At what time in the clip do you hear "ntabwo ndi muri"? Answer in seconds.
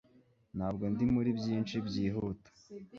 0.57-1.29